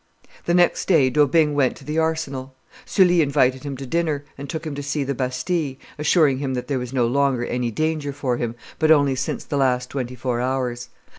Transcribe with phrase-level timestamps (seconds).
[0.45, 2.55] The next day D'Aubigne went to the Arsenal;
[2.85, 6.67] Sully invited him to dinner, and took him to see the Bastille, assuring him that
[6.67, 10.41] there was no longer any danger for him, but only since the last twenty four
[10.41, 10.89] hours.